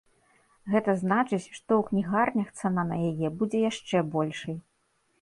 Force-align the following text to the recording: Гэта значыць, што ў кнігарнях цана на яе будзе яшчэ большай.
Гэта 0.75 0.95
значыць, 1.01 1.43
што 1.57 1.71
ў 1.81 1.91
кнігарнях 1.91 2.49
цана 2.59 2.89
на 2.95 3.01
яе 3.13 3.27
будзе 3.43 3.65
яшчэ 3.71 4.07
большай. 4.19 4.63